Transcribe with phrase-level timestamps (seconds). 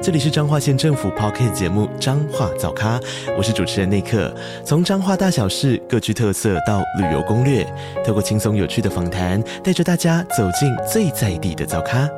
[0.00, 3.00] 这里是彰化县政府 p o c k t 节目《彰化早咖》，
[3.36, 4.32] 我是主持人内克。
[4.64, 7.66] 从彰化大小事各具特色到旅游攻略，
[8.06, 12.08] 透过轻松有趣的访谈，带着大家走进最在地的早咖。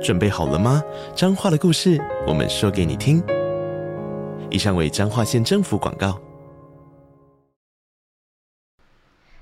[0.00, 0.80] 准备好了吗？
[1.16, 3.20] 彰化的故事，我们说给你听。
[4.48, 6.16] 以上为彰化县政府广告。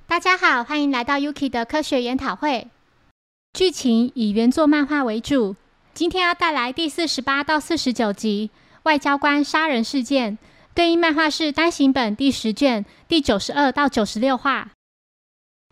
[0.06, 2.68] 大家好，欢迎来到 Yuki 的科学研讨会。
[3.52, 5.54] 剧情以原作漫画为主。
[5.96, 8.50] 今天要带来第四十八到四十九集
[8.82, 10.36] 外交官杀人事件，
[10.74, 14.72] 对应漫画是单行本第十卷第九十二到九十六话。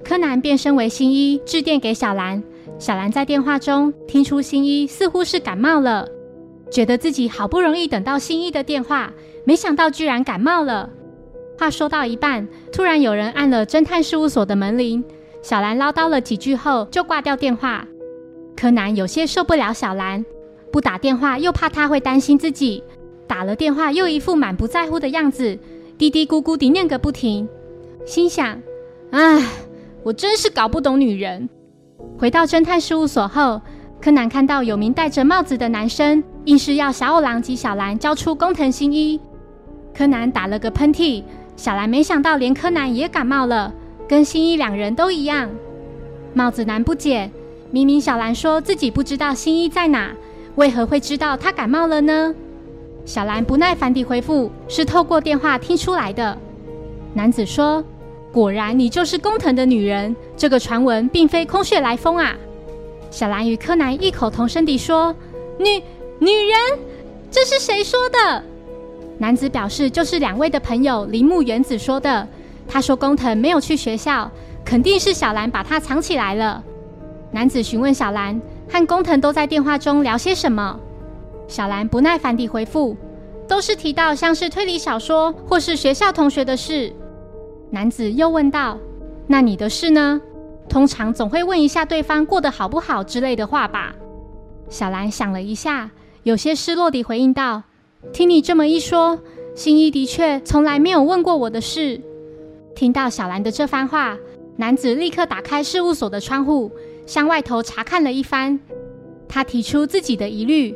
[0.02, 2.42] 柯南变身为新一，致电给小兰。
[2.78, 6.08] 小兰在电话中听出新一似乎是感冒了，
[6.72, 9.12] 觉得自己好不容易等到新一的电话，
[9.44, 10.88] 没想到居然感冒了。
[11.58, 15.04] 话说到一半，突然有人按了侦探事务所的门铃，
[15.42, 17.86] 小兰唠叨了几句后就挂掉电话。
[18.56, 20.24] 柯南有些受不了小兰，
[20.72, 22.82] 不打电话又怕她会担心自己，
[23.26, 25.58] 打了电话又一副满不在乎的样子，
[25.98, 27.48] 嘀嘀咕咕地念个不停，
[28.06, 28.60] 心想：
[29.10, 29.44] 唉，
[30.02, 31.48] 我真是搞不懂女人。
[32.18, 33.60] 回到侦探事务所后，
[34.00, 39.20] 柯南看到有名戴着帽子的男生，硬是要小五郎及小兰交出工藤新一。
[39.92, 41.22] 柯南打了个喷嚏，
[41.56, 43.72] 小兰没想到连柯南也感冒了，
[44.08, 45.50] 跟新一两人都一样。
[46.32, 47.30] 帽子男不解。
[47.74, 50.14] 明明小兰说自己不知道新一在哪，
[50.54, 52.32] 为何会知道他感冒了呢？
[53.04, 56.38] 小兰不耐烦地回复：“是透过电话听出来的。”
[57.14, 57.82] 男子说
[58.30, 62.36] ：“果然你就是工藤的女人，这个传闻并非空穴来风啊！”
[63.10, 65.12] 小兰与柯南异口同声地说
[65.58, 65.82] ：“女
[66.20, 66.78] 女人，
[67.28, 68.40] 这是谁说的？”
[69.18, 72.24] 男子表示：“就是两位的朋友铃木原子说的。
[72.68, 74.30] 他说工藤没有去学校，
[74.64, 76.62] 肯定是小兰把他藏起来了。”
[77.34, 80.78] 男子询问小兰和工藤都在电话中聊些什么，
[81.48, 82.96] 小兰不耐烦地回复
[83.48, 86.92] ：“都是提到像是推理小说或是学校同学的事。”
[87.70, 88.78] 男子又问道
[89.26, 90.20] ：“那你的事呢？
[90.68, 93.92] 通常总会问一下对方过得好不好之类的话吧？”
[94.70, 95.90] 小兰想了一下，
[96.22, 97.64] 有些失落地回应道
[98.14, 99.18] ：“听你这么一说，
[99.56, 102.00] 新一的确从来没有问过我的事。”
[102.76, 104.16] 听到小兰的这番话，
[104.54, 106.70] 男子立刻打开事务所的窗户。
[107.06, 108.58] 向外头查看了一番，
[109.28, 110.74] 他提出自己的疑虑：“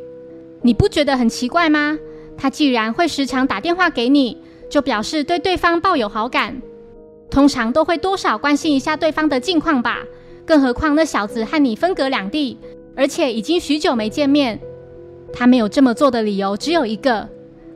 [0.61, 1.97] 你不觉得很奇怪吗？
[2.37, 4.37] 他既然会时常打电话给你，
[4.69, 6.61] 就表示对对方抱有好感，
[7.29, 9.99] 通常都会多少关心一下对方的近况吧。
[10.45, 12.57] 更何况那小子和你分隔两地，
[12.95, 14.59] 而且已经许久没见面，
[15.33, 17.27] 他没有这么做的理由只有一个：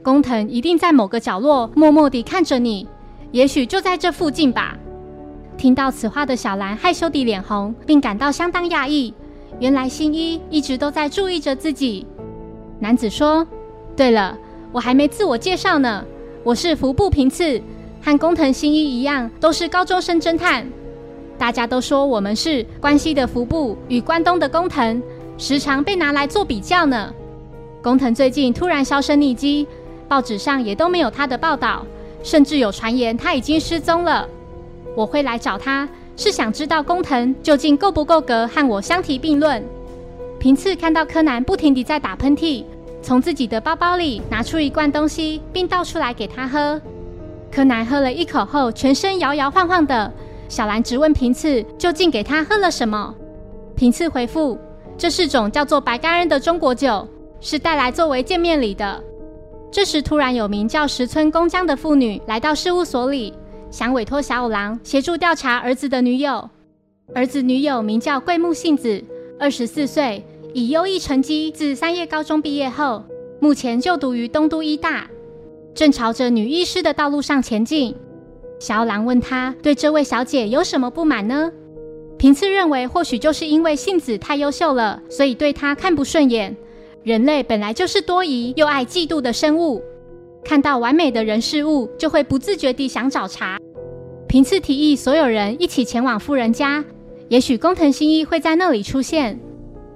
[0.02, 2.88] 工藤一定在某个角落默默地看着你，
[3.32, 4.78] 也许就在这附近吧。”
[5.58, 9.14] 听到此话的小兰害羞地脸红，并感到相当讶异。
[9.60, 12.06] 原来新一一直都在注意着自己。
[12.80, 13.48] 男子说
[13.96, 14.38] ：“对了，
[14.72, 16.04] 我还没自我介绍呢，
[16.44, 17.62] 我是服部平次，
[18.02, 20.68] 和工藤新一一样，都是高中生侦探。
[21.38, 25.02] 大家都说我们是关西的服部与关东的工藤，
[25.38, 27.14] 时常被拿来做比较呢。
[27.82, 29.68] 工藤最近突然销声匿迹，
[30.08, 31.86] 报纸上也都没有他的报道，
[32.24, 34.28] 甚至有传言他已经失踪了。”
[34.96, 39.64] 我会来找他，是想知道工藤究竟够不够格和我相提并论。
[40.40, 42.64] 平次看到柯南不停地在打喷嚏，
[43.02, 46.80] 从自己的包包里拿出一罐东西，并倒出来给他喝。
[47.52, 50.12] 柯南喝了一口后，全身摇摇晃晃的。
[50.50, 53.16] 小兰直问平次究竟给他喝了什么。
[53.76, 54.58] 平次回复：
[54.98, 57.08] 这是种叫做白干人的中国酒，
[57.40, 59.02] 是带来作为见面礼的。
[59.72, 63.34] 这时，突然有名叫石村公江的妇女来到事务所里。
[63.74, 66.48] 想委托小五郎协助调查儿子的女友。
[67.16, 69.04] 儿子女友名叫桂木杏子，
[69.40, 73.04] 二十四岁，以优异成绩自三叶高中毕业后，
[73.40, 75.08] 目前就读于东都医大，
[75.74, 77.96] 正朝着女医师的道路上前进。
[78.60, 81.52] 小五郎问他对这位小姐有什么不满呢？
[82.20, 86.56] 平次认为，或许就是因为杏子太优秀了，所以对她看不顺眼。
[87.02, 89.82] 人类本来就是多疑又爱嫉妒的生物。
[90.46, 93.58] 看到完美的人事物，就会不自觉地想找茬。
[94.34, 96.84] 平次提议所有人一起前往富人家，
[97.30, 99.40] 也许工藤新一会在那里出现。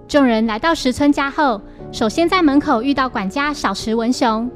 [0.07, 1.60] 众人来到石村家后，
[1.92, 4.48] 首先在门口遇到管家小石文雄，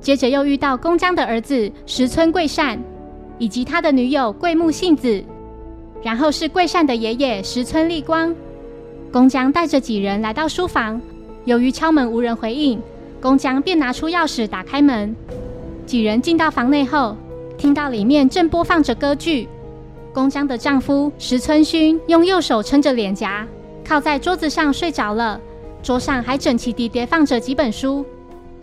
[0.00, 2.82] 接着又遇到宫江的儿子石村贵善，
[3.36, 5.22] 以及他的女友桂木杏子。
[6.02, 8.34] 然后是桂善的爷爷石村立光。
[9.12, 10.98] 宫江带着几人来到书房，
[11.44, 12.80] 由于敲门无人回应，
[13.20, 15.14] 宫江便拿出钥匙打开门。
[15.84, 17.14] 几人进到房内后，
[17.60, 19.46] 听到里面正播放着歌剧。
[20.14, 23.46] 宫江的丈夫石村勋用右手撑着脸颊，
[23.84, 25.38] 靠在桌子上睡着了。
[25.82, 28.02] 桌上还整齐地叠放着几本书。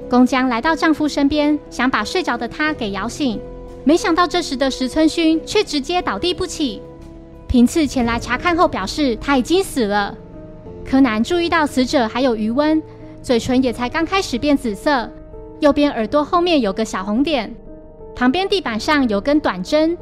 [0.10, 3.40] 宫江来到丈夫身边，想把睡着的他给摇醒，
[3.84, 6.82] 没想到这时的石村勋却直接倒地不起。
[7.48, 10.18] 平次前来查看后表示他已经死了。
[10.84, 12.82] 柯南注意到死者还有余温，
[13.22, 15.08] 嘴唇也才刚开始变紫色，
[15.60, 17.56] 右边耳朵后面有个小红点，
[18.18, 19.96] 旁边地板上有根短针。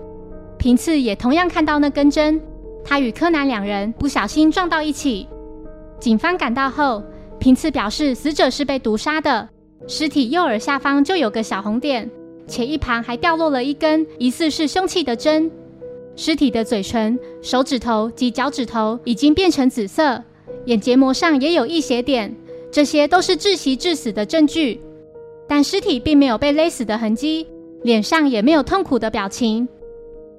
[0.57, 2.41] 平次也同样看到那根针，
[2.81, 5.27] 他与柯南两人不小心撞到一起。
[5.99, 7.03] 警方赶到后，
[7.39, 9.49] 平次表示死者是被毒杀的，
[9.85, 12.09] 尸体右耳下方就有个小红点，
[12.47, 15.51] 且一旁还掉落了一根疑似是凶器的针。
[16.15, 20.23] 尸体的嘴唇、手指头及脚趾头已经变成紫色。
[20.67, 22.33] 眼结膜上也有溢血点，
[22.71, 24.79] 这些都是窒息致死的证据。
[25.49, 27.45] 但尸体并没有被勒死的痕迹，
[27.85, 29.67] 脸上也没有痛苦的表情。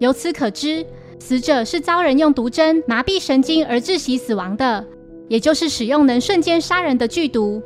[0.01, 0.85] 由此可知，
[1.21, 4.85] 死者是遭人用毒针麻痹神经而窒息死亡的，
[5.29, 7.63] 也就是使用能瞬间杀人的剧毒。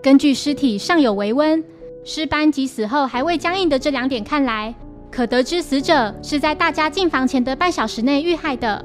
[0.00, 1.62] 根据尸体尚有微温、
[2.04, 4.72] 尸斑及死后还未僵硬的这两点看来，
[5.10, 8.84] 可得知死者是在大家进房前的半小时内遇害的。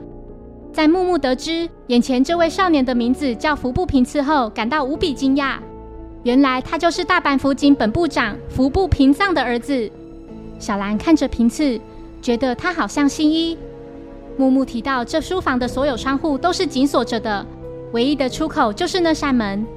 [0.74, 5.57] 在木木得知眼前这位少年的名字叫服部平次后，感到无比惊讶。
[6.24, 9.88] 原来他就是大阪府警本部长服部平藏的儿子。
[10.63, 11.77] 小兰看着平次，
[12.21, 13.57] 觉得他好像新一。
[14.38, 17.45] 木木提到，这书房的所有窗户都是紧锁着的，
[17.92, 19.68] 唯一的出口就是那扇门。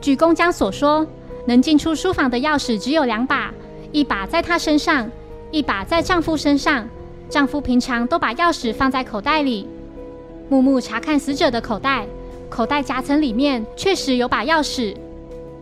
[0.00, 1.04] 据宫江所说，
[1.46, 3.52] 能进出书房的钥匙只有两把，
[3.90, 5.10] 一把在他身上，
[5.50, 6.88] 一把在丈夫身上。
[7.28, 9.68] 丈夫平常都把钥匙放在口袋里。
[10.48, 12.06] 木木查看死者的口袋，
[12.48, 14.94] 口袋夹层里面确实有把钥匙。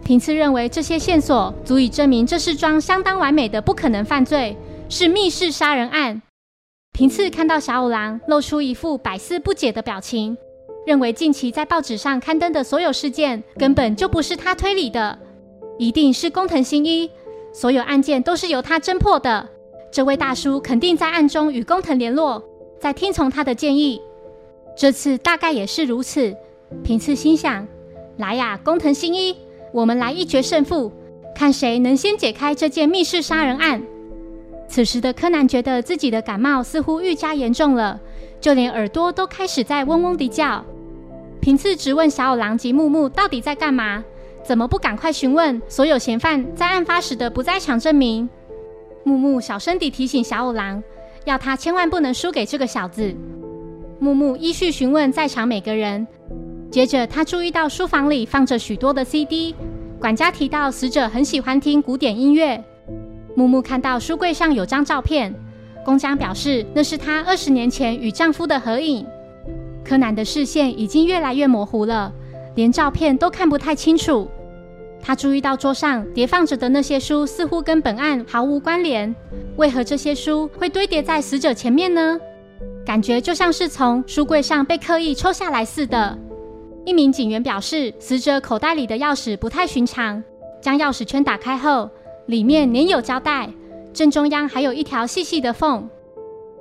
[0.05, 4.57] 平次认为这些线索足以证明这是桩相当完美的不可能犯罪，
[4.89, 6.23] 是密室杀人案。
[6.93, 10.37] 平次看到小五郎露出一副百思不解的表情，
[10.87, 15.19] 认为近期在报纸上刊登的所有事件根本就不是他推理的，
[15.79, 17.11] 一定是工藤新一，
[17.53, 19.47] 所有案件都是由他侦破的。
[19.93, 22.43] 这位大叔肯定在暗中与工藤联络，
[22.81, 24.01] 在听从他的建议。
[24.77, 26.35] 这次大概也是如此。
[26.83, 27.67] 平次心想
[28.19, 29.37] ：“来呀，工藤新一，
[29.73, 30.93] 我们来一决胜负，
[31.35, 33.83] 看谁能先解开这件密室杀人案。”
[34.69, 37.99] 此时的柯南觉得自己的感冒似乎愈加严重了，
[38.41, 40.65] 就连耳朵都开始在嗡嗡地叫。
[41.41, 44.05] 平次直问小五郎及木木到底在干嘛，
[44.45, 48.29] 怎么不赶快询问所有嫌犯在案发时的不在场证明？
[49.05, 50.83] 木木小声地提醒小五郎，
[51.25, 53.15] 要他千万不能输给这个小子。
[53.99, 56.07] 木木依序询问在场每个人，
[56.71, 59.55] 接着他注意到书房里放着许多的 CD。
[59.99, 62.63] 管家提到死者很喜欢听古典音乐。
[63.35, 65.35] 木木看到书柜上有张照片，
[65.85, 69.07] 宫江表示那是她二十年前与丈夫的合影。
[69.85, 72.13] 柯南的视线已经越来越模糊了，
[72.55, 74.29] 连照片都看不太清楚。
[75.01, 79.15] 他注意到桌上叠放着的那些书似乎跟本案毫无关联，
[79.57, 82.19] 为何这些书会堆叠在死者前面呢？
[82.85, 86.19] 感觉就像是从书柜上被刻意抽下来似的。
[86.89, 90.25] 一名警员表示，死者口袋里的钥匙不太寻常。
[90.59, 91.91] 将钥匙圈打开后，
[92.25, 93.47] 里面粘有胶带，
[93.93, 95.87] 正中央还有一条细细的缝。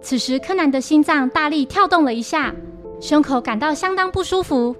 [0.01, 2.53] 此时，柯南的心脏大力跳动了一下，
[2.99, 4.75] 胸口感到相当不舒服。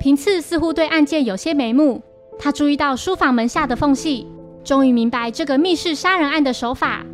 [0.00, 2.02] 平次似乎对案件有些眉目，
[2.36, 4.26] 他注意到书房门下的缝隙，
[4.64, 7.06] 终于明白这个密室杀人案的手法。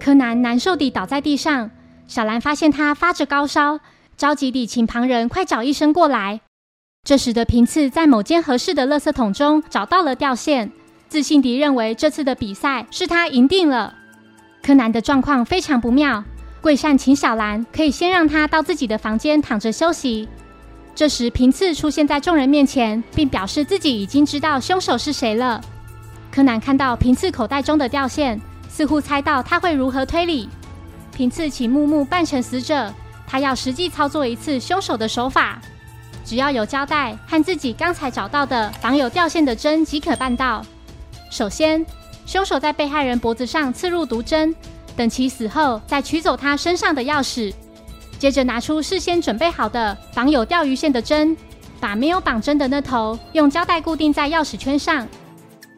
[0.00, 1.70] 柯南难受地倒在地上。
[2.08, 3.78] 小兰发现他发着高烧，
[4.16, 6.40] 着急地请旁人快找医生过来。
[7.06, 10.72] 这时的平次在某间合适的垃圾桶中找到了吊线，
[11.08, 13.94] 自信地认为这次的比赛是他赢定了。
[14.60, 16.24] 柯南的状况非常不妙，
[16.60, 20.28] 桂善请小兰可以先让他到自己的房间躺着休息。
[20.96, 25.60] 这时平次出现在众人面前，并表示自己已经知道凶手是谁了。
[26.32, 30.48] 柯南看到平次口袋中的吊线，似乎猜到他会如何推理。
[31.14, 32.92] 平次请木木扮成死者，
[33.28, 35.60] 他要实际操作一次凶手的手法。
[36.26, 40.60] 只要有胶带和自己刚才找到的绑有吊线的针即可办到。
[41.30, 41.86] 首先，
[42.26, 44.52] 凶手在被害人脖子上刺入毒针，
[44.96, 47.54] 等其死后再取走他身上的钥匙。
[48.18, 51.36] 接着拿出事先准备好的绑有钓鱼线的针，
[51.78, 55.06] 把没有绑针的那头用胶带固定在钥匙圈上，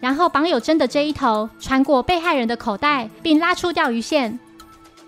[0.00, 4.38] 然后绑有针的这一头穿过被害人的口袋，并拉出钓鱼线。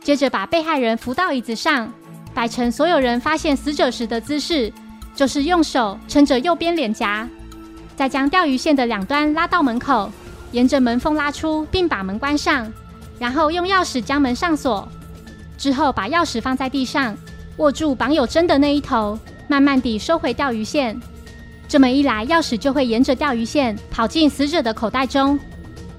[0.02, 1.90] 接着把被害人扶到椅子上，
[2.34, 4.72] 摆成所有人发现死者时的姿势，
[5.14, 7.28] 就是用手撑着右边脸颊，
[7.96, 10.10] 再将钓鱼线的两端拉到门口，
[10.52, 12.72] 沿着门缝拉出，并把门关上，
[13.18, 14.88] 然后用钥匙将门上锁。
[15.58, 17.14] 之后把钥匙放在地上，
[17.58, 20.98] 握住绑有针的那一头，慢慢地收回钓鱼线。
[21.68, 25.38] 这么一来，钥匙就会沿着钓鱼线跑进死者的口袋中。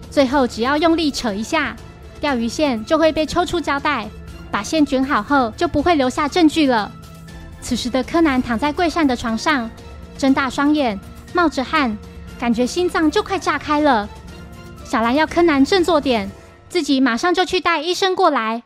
[0.09, 1.75] 最后只要用力扯一下，
[2.19, 4.09] 钓鱼线就会被抽出胶带，
[4.49, 6.91] 把线卷好后就不会留下证据了。
[7.61, 9.69] 此时的柯南躺在桂善的床上，
[10.17, 10.99] 睁大双眼，
[11.33, 11.95] 冒着汗，
[12.39, 14.09] 感觉心脏就快炸开了。
[14.83, 16.29] 小兰要柯南振作点，
[16.67, 18.63] 自己马上就去带医生过来。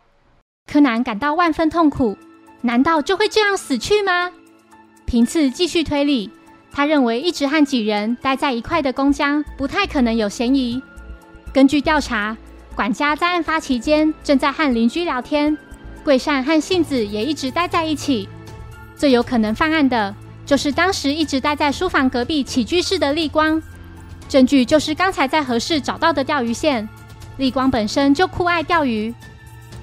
[0.71, 2.17] 柯南感到万分痛苦，
[2.61, 4.31] 难道就会这样死去吗？
[5.05, 6.31] 平次继续推理，
[6.71, 10.81] 他认为一直和几人待在一块的宫江不太可能有嫌疑。
[11.53, 12.35] 根据调查，
[12.75, 15.55] 管家在案发期间正在和邻居聊天，
[16.03, 18.27] 桂善和杏子也一直待在一起。
[18.95, 23.61] 最有可能犯案的就是当时一直待在书房隔壁起居室的丽光。
[24.27, 26.87] 证据就是刚才在合适找到的钓鱼线，
[27.37, 29.13] 丽光本身就酷爱钓鱼。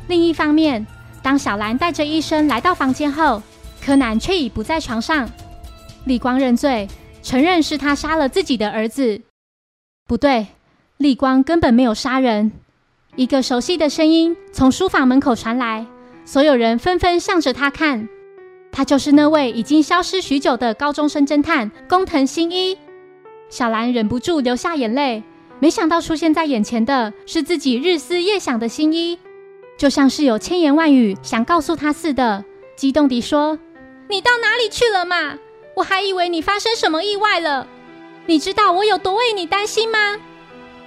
[0.09, 0.85] 另一方面，
[1.23, 3.41] 当小兰带着医生来到房间后，
[3.81, 5.31] 柯南却已不在床上。
[6.07, 6.89] 立光认罪，
[7.23, 9.21] 承认是他杀了自己的儿子。
[10.09, 10.49] 不对，
[10.97, 12.51] 立光根本没有杀人。
[13.15, 15.87] 一个熟悉的声音从书房门口传来，
[16.25, 18.09] 所有人纷纷向着他看。
[18.73, 22.77] 他就是那位已经消失许久的高中生侦探工藤新一。
[23.51, 25.23] 小兰忍不住流下眼泪，
[25.61, 29.19] 没想到出现在眼前的是自己日思夜想的新一。
[29.77, 33.59] 就像是有千言万语想告诉他似的，激动地说
[34.09, 35.39] ：“你到哪里去了嘛？
[35.77, 37.67] 我还以为你发生什么意外了。
[38.27, 39.99] 你知道我有多为你担心吗？”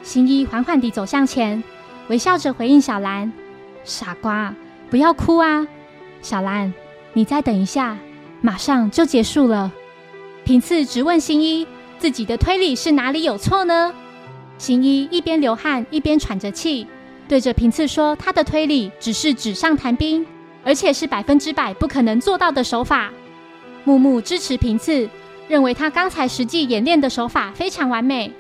[0.02, 1.64] 新一缓缓地走向前，
[2.08, 3.32] 微笑着回应小兰
[3.84, 4.56] ：“傻瓜，
[4.90, 5.68] 不要哭啊，
[6.22, 6.74] 小兰，
[7.16, 7.98] 你再等一下，
[8.42, 9.72] 马上就结束了。”
[10.46, 11.66] 平次直问新一
[11.98, 13.92] ：“自己的推理是哪里有错呢？”
[14.60, 16.86] 新一一边流汗一边喘着气。
[17.28, 20.24] 对着平次说：“他的推理只是纸上谈兵，
[20.64, 23.10] 而且是百分之百不可能做到的手法。”
[23.84, 25.10] 木木支持平次，
[25.48, 28.32] 认为他刚才实际演练的手法非常完美。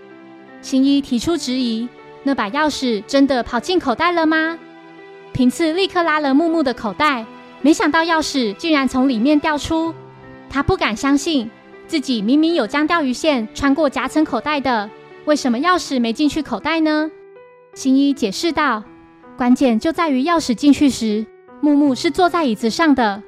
[0.62, 1.90] 新一提出质疑
[2.24, 4.60] ：“那把钥匙真的跑进口袋了吗？”
[5.34, 7.26] 平次立刻拉了木木的口袋，
[7.66, 9.92] 没想到钥匙竟然从里面掉出。
[10.52, 11.50] 他不敢相信，
[11.88, 14.88] 自己明明有将钓鱼线穿过夹层口袋的，
[15.26, 17.10] 为什么钥匙没进去口袋呢？
[17.74, 18.84] 新一解释道
[19.36, 21.26] ：“关键就在于钥匙进去时，
[21.60, 23.24] 木木是坐在椅子上的，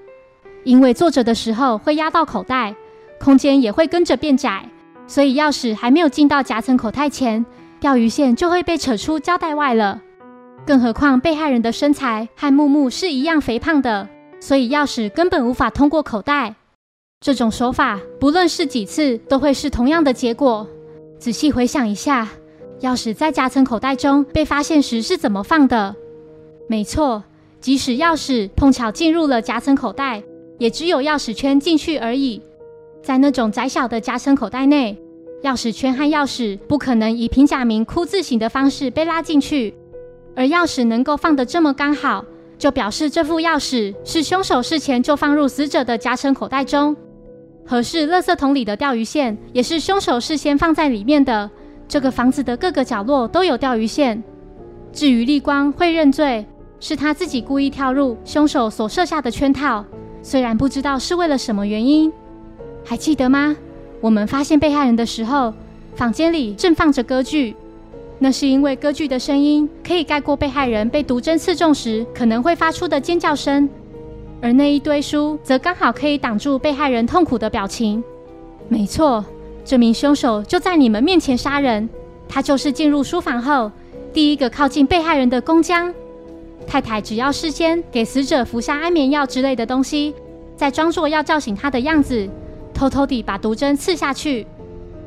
[0.63, 2.75] 因为坐着的时候会压到口袋，
[3.19, 4.69] 空间也会跟着变窄，
[5.07, 7.43] 所以钥匙还没有进到夹层口袋前，
[7.79, 9.99] 钓鱼线就会被扯出胶带外了。
[10.63, 14.07] 更何况被害人的身材和木木是一样肥胖的，
[14.39, 16.55] 所以钥匙根本无法通过口袋。
[17.19, 20.67] 这种手法不论是几次，都会是同样的结果。
[21.19, 22.27] 仔细回想一下。”
[22.81, 25.95] 钥匙在夹层口袋中被发现时是怎么放的？
[26.67, 27.23] 没错，
[27.59, 30.21] 即使钥匙碰巧进入了夹层口袋，
[30.59, 32.39] 也只有钥匙圈进去而已。
[33.01, 34.95] 在那种窄小的夹层口袋内，
[35.41, 39.73] 钥匙圈和钥匙不可能以平假名“哭”字形的方式被拉进去。
[40.35, 42.23] 而钥匙能够放得这么刚好，
[42.57, 46.95] 就表示这副钥匙是凶手事前就放入死者的夹层口袋中。
[47.65, 51.49] 合适垃圾桶里的钓鱼线也是凶手事先放在里面的。
[51.87, 54.23] 这个房子的各个角落都有钓鱼线。
[54.91, 56.45] 至于立光会认罪，
[56.79, 59.85] 是他自己故意跳入凶手所设下的圈套，
[60.21, 62.11] 虽然不知道是为了什么原因。
[62.83, 63.55] 还记得吗？
[64.01, 65.53] 我们发现被害人的时候，
[65.95, 67.55] 房间里正放着歌剧，
[68.19, 73.69] 那是因为歌剧的声音可以盖过被害人被毒针刺中时可能会发出的尖叫声，
[74.41, 78.03] 而那一堆书则刚好可以挡住被害人痛苦的表情。
[78.67, 79.23] 没错。
[79.63, 81.89] 这名凶手就在你们面前杀人，
[82.29, 83.69] 他就是进入书房后
[84.13, 85.93] 第一个靠近被害人的工江
[86.65, 87.01] 太太。
[87.01, 90.15] 只要事先给死者服下安眠药之类的东西，
[90.55, 92.29] 再装作要叫醒他的样子，
[92.73, 94.47] 偷偷地把毒针刺下去。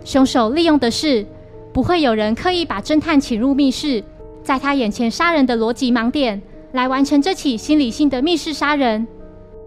[0.04, 1.24] 凶手利用的是
[1.72, 4.02] 不会有人刻意把侦探请入密室，
[4.42, 6.40] 在他眼前杀人的逻辑盲点，
[6.72, 9.06] 来完成这起心理性的密室杀人。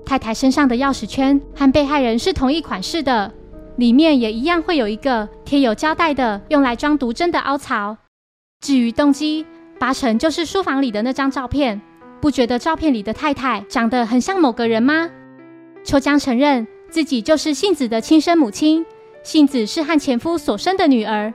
[0.05, 3.31] 太太身上的钥匙圈和被害人是同一款式的。
[3.77, 7.97] 里面也一样会有一个贴有胶带的，用来装毒针的凹槽。
[8.59, 9.45] 至于动机，
[9.79, 11.81] 八成就是书房里的那张照片。
[12.21, 15.09] 不觉得照片里的太太长得很像某个人吗？
[15.83, 18.85] 秋江承认自己就是杏子的亲生母亲，
[19.23, 21.33] 杏子是和前夫所生的女儿。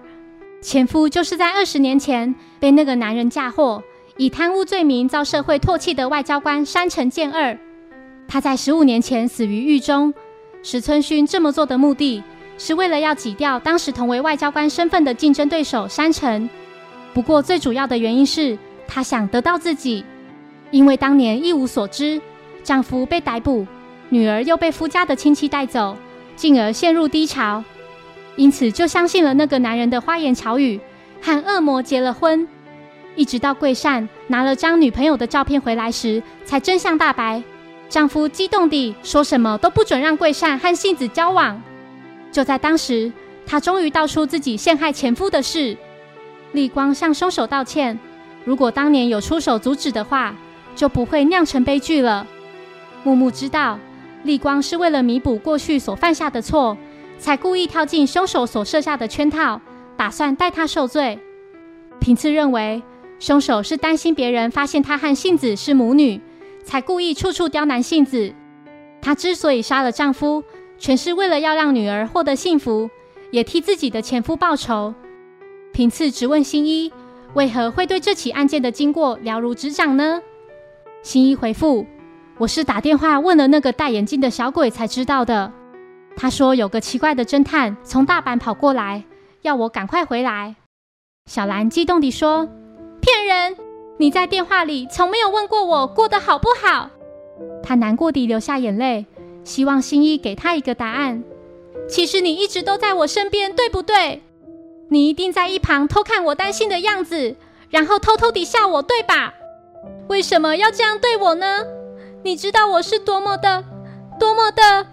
[0.60, 3.82] 前夫就是在二十年前被那个男人嫁祸，
[4.16, 7.56] 以贪污罪名遭社会唾弃的外交官山城健二。
[8.26, 10.12] 他在十五年前死于狱中。
[10.60, 12.22] 石村勋这么做的目的
[12.58, 16.50] 是为了要挤掉当时同为外交官身份的竞争对手山城。
[17.14, 20.04] 不过最主要的原因是他想得到自己，
[20.72, 22.20] 因为当年一无所知，
[22.64, 23.64] 丈夫被逮捕，
[24.08, 25.96] 女儿又被夫家的亲戚带走，
[26.34, 27.62] 进而陷入低潮，
[28.38, 30.80] 因此就相信了那个男人的花言巧语，
[31.20, 32.46] 和恶魔结了婚。
[33.16, 37.42] 一直到桂善拿了张女朋友的照片回来时，才真相大白。
[37.88, 41.60] 丈夫激动地说什么都不准让桂善和杏子交往。
[42.30, 43.12] 就在当时，
[43.44, 45.76] 他终于道出自己陷害前夫的事。
[46.52, 47.98] 丽光向凶手道歉，
[48.44, 50.32] 如果当年有出手阻止的话，
[50.76, 52.24] 就不会酿成悲剧了。
[53.02, 53.80] 木木知道，
[54.22, 56.76] 丽光是为了弥补过去所犯下的错，
[57.18, 59.60] 才故意跳进凶手所设下的圈套，
[59.96, 61.18] 打算代他受罪。
[62.00, 62.82] 平次认为。
[63.20, 66.20] 凶手是担心别人发现他和杏子是母女，
[66.62, 68.32] 才故意处处刁难杏子。
[69.00, 70.44] 她之所以杀了丈夫，
[70.78, 72.88] 全是为了要让女儿获得幸福，
[73.32, 74.94] 也替自己的前夫报仇。
[75.72, 76.92] 平次直问新一，
[77.34, 80.22] 为何会对这起案件的经过了如指掌呢？
[81.02, 81.84] 新一回复
[82.38, 85.52] ：“我是打电话问了那个戴眼镜的小鬼才知道的。
[86.20, 89.04] 他说有个奇怪的侦探从大阪跑过来，
[89.42, 90.56] 要我赶快回来。”
[91.30, 92.48] 小兰激动地说。
[93.00, 93.56] 骗人！
[93.98, 96.90] 你在电话里从没有问过我过得好不好。
[97.62, 99.06] 他难过地流下眼泪，
[99.44, 101.22] 希望新一给他一个答案。
[101.88, 104.22] 其实你一直都在我身边，对不对？
[104.88, 107.36] 你一定在一旁偷看我担心的样子，
[107.70, 109.32] 然后偷偷地笑我，对吧？
[110.08, 111.64] 为什么要这样对我呢？
[112.24, 113.64] 你知道我是多么的、
[114.18, 114.86] 多么的……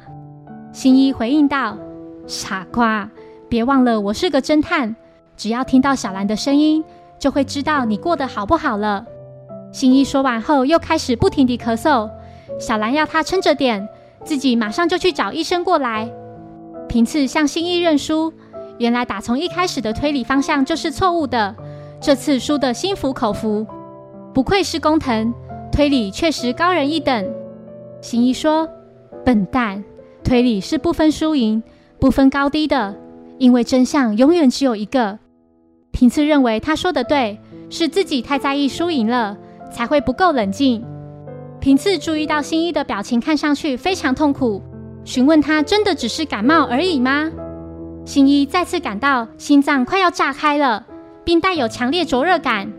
[0.75, 1.77] 新一回应道
[2.27, 3.09] ：“傻瓜，
[3.47, 4.93] 别忘了我是个侦探，
[5.37, 6.83] 只要听到小兰的声音。”
[7.17, 9.05] 就会知道你过得好不好了。
[9.71, 12.09] 新一说完后，又开始不停地咳嗽。
[12.59, 13.87] 小兰要他撑着点，
[14.25, 16.11] 自己马上就去找医生过来。
[16.89, 18.33] 平次向新一认输，
[18.77, 21.55] 原来打从一开始的推理方向就是错误的，
[22.01, 23.65] 这次输得心服口服。
[24.33, 25.33] 不愧是工藤，
[25.71, 27.25] 推理确实高人一等。
[28.01, 28.67] 新一说
[29.23, 29.81] ：“笨蛋，
[30.25, 31.63] 推理是不分输赢、
[31.99, 32.95] 不分高低的，
[33.37, 35.19] 因为真相永远只有一个。”
[35.93, 39.37] 平次认为他说的对，是自己太在意输赢了，
[39.71, 40.83] 才会不够冷静。
[41.61, 44.61] 平次注意到新一的表情看上去非常痛苦，
[45.05, 47.31] 询问他真的只是感冒而已吗？
[48.03, 50.85] 新一再次感到心脏快要炸开了，
[51.23, 52.71] 并带有强烈灼热感。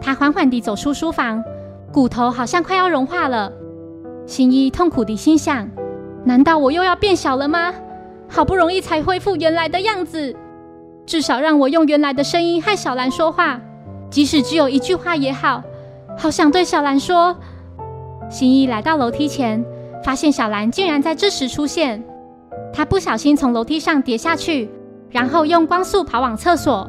[0.00, 1.42] 他缓缓地走出书房，
[1.92, 3.52] 骨头好像快要融化了。
[4.26, 5.68] 新一痛苦地心想：
[6.24, 7.72] 难道我又要变小了吗？
[8.28, 10.34] 好不容易才恢复原来的样子。
[11.04, 13.60] 至少让我用原来的声音和小兰说话，
[14.08, 15.62] 即使只有一句话也好。
[16.16, 17.36] 好想对小兰说。
[18.30, 19.62] 新一来到楼梯前，
[20.02, 22.02] 发现小兰竟然在这时出现。
[22.72, 24.70] 他不小心从楼梯上跌下去，
[25.10, 26.88] 然后用光速跑往厕所。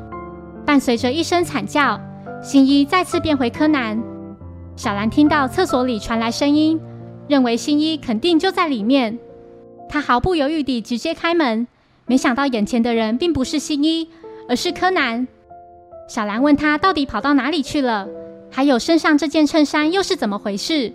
[0.65, 1.99] 伴随着一声惨叫，
[2.41, 4.01] 新一再次变回柯南。
[4.77, 6.79] 小兰听到厕所里传来声音，
[7.27, 9.17] 认为新一肯定就在里面。
[9.89, 11.67] 他毫不犹豫地直接开门。
[12.05, 14.09] 没想到眼前的人并不是新一，
[14.49, 15.27] 而是柯南。
[16.09, 18.09] 小兰问他到底跑到哪里去了，
[18.51, 20.91] 还有身上这件衬衫又是怎么回事？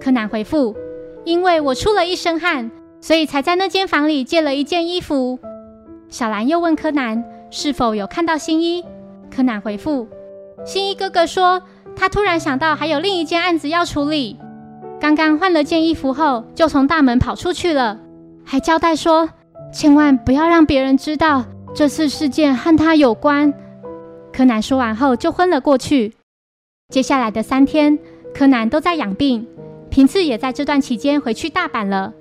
[0.00, 0.76] 柯南回复
[1.24, 5.38] ：“因为我出了一身汗，所以才在那间房里借了一件衣服。”
[6.08, 8.84] 小兰又问柯南是否有看到新一。
[9.30, 10.06] 柯南回复
[10.64, 11.60] ：“新一哥哥说，
[11.96, 14.36] 他突然想到还有另一件案子要处理，
[15.00, 17.98] 刚刚换了件衣服后就从大门跑出去了，
[18.44, 19.28] 还交代说。”
[19.70, 23.52] 千万不要让别人知道这次事件和他有关。
[24.32, 26.14] 柯南说完后就昏了过去。
[26.88, 27.98] 接下来的三天，
[28.32, 29.46] 柯南都在养病，
[29.90, 32.14] 平次也在这段期间回去大阪了。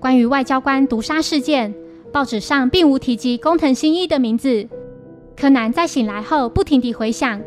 [0.00, 1.72] 关于外交官毒杀事件，
[2.10, 4.68] 报纸上并无提及工藤新一的名字。
[5.36, 7.40] 柯南在醒来后不停地回想，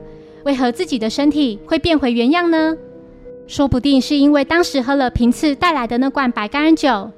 [0.46, 2.78] 为何自己的身体会变回原样呢？
[3.48, 7.12] 说不定是因为当时喝了平次带来的那罐白干酒。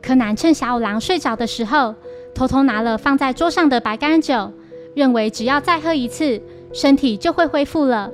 [0.00, 1.94] 柯南趁小五郎睡着的时候，
[2.34, 4.52] 偷偷拿了放在桌上的白干酒，
[4.94, 6.40] 认为只要再喝一次，
[6.72, 8.10] 身体就会恢复了。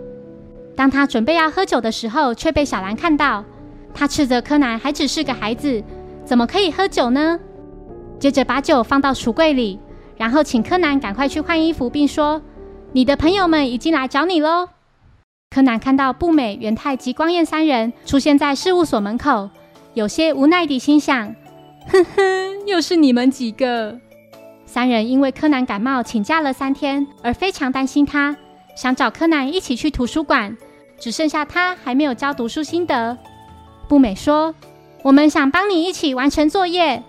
[0.74, 3.44] 当他准备要喝酒的时候，却被小兰看到。
[3.92, 5.84] 他斥责柯南还只是个孩子，
[6.24, 7.38] 怎么可以喝酒呢？
[8.18, 9.78] 接着把酒放到橱柜里，
[10.16, 12.40] 然后请柯南赶快去换衣服，并说
[12.92, 14.68] ：“你的朋友们已经来找你喽。”
[15.54, 19.48] 柯南看到步美、元太及光彦三人出现在事务所门口，
[19.92, 21.32] 有些无奈地心想。
[21.86, 23.96] 哼哼，又是你们几个！
[24.66, 28.34] 三人因为柯南感冒请假了三天，而非常担心他，
[28.74, 30.56] 想找柯南一起去图书馆。
[30.98, 33.16] 只剩下他还没有交读书心得。
[33.88, 34.52] 步美说
[35.04, 37.00] ：“我们想帮你一起完成作业。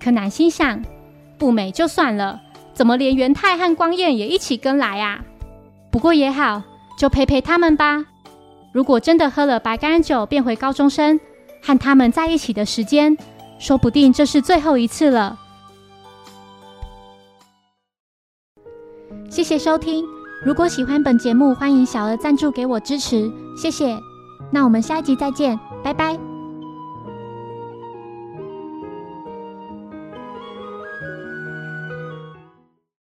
[0.00, 0.82] 柯南心想：
[1.36, 2.40] 步美就算了，
[2.72, 5.20] 怎么连元太和光彦也一起跟来啊？
[5.90, 6.62] 不过也好，
[6.96, 8.04] 就陪陪他们吧。
[8.72, 11.18] 如果真的喝了白干酒变回高中生，
[11.62, 13.16] 和他们在一起的时间，
[13.58, 15.38] 说不定这是最后一次了。
[19.30, 20.04] 谢谢收听。
[20.44, 23.30] 如果喜欢本节目，欢迎小额赞助给我支持，
[23.60, 23.98] 谢谢。
[24.50, 26.35] 那我们下一集再见，拜拜。